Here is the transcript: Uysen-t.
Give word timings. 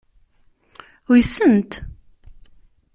Uysen-t. 1.09 1.71